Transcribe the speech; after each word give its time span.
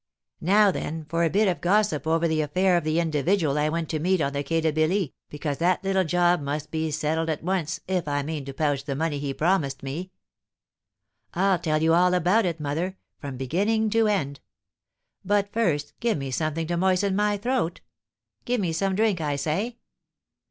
Now, 0.41 0.71
then, 0.71 1.05
for 1.05 1.23
a 1.23 1.29
bit 1.29 1.47
of 1.47 1.61
gossip 1.61 2.07
over 2.07 2.27
the 2.27 2.41
affair 2.41 2.75
of 2.75 2.83
the 2.83 2.99
individual 2.99 3.59
I 3.59 3.69
went 3.69 3.87
to 3.89 3.99
meet 3.99 4.19
on 4.19 4.33
the 4.33 4.41
Quai 4.43 4.59
de 4.61 4.73
Billy, 4.73 5.13
because 5.29 5.59
that 5.59 5.83
little 5.83 6.03
job 6.03 6.41
must 6.41 6.71
be 6.71 6.89
settled 6.89 7.29
at 7.29 7.43
once 7.43 7.81
if 7.87 8.07
I 8.07 8.23
mean 8.23 8.43
to 8.45 8.53
pouch 8.55 8.83
the 8.85 8.95
money 8.95 9.19
he 9.19 9.31
promised 9.31 9.83
me. 9.83 10.09
I'll 11.35 11.59
tell 11.59 11.83
you 11.83 11.93
all 11.93 12.15
about 12.15 12.47
it, 12.47 12.59
mother, 12.59 12.97
from 13.19 13.37
beginning 13.37 13.91
to 13.91 14.07
end. 14.07 14.39
But 15.23 15.53
first 15.53 15.93
give 15.99 16.17
me 16.17 16.31
something 16.31 16.65
to 16.65 16.77
moisten 16.77 17.15
my 17.15 17.37
throat. 17.37 17.81
Give 18.43 18.59
me 18.59 18.73
some 18.73 18.95
drink, 18.95 19.21
I 19.21 19.35
say! 19.35 19.77